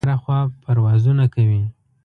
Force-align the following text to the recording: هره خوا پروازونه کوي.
هره 0.05 0.15
خوا 0.23 0.39
پروازونه 0.63 1.25
کوي. 1.33 1.63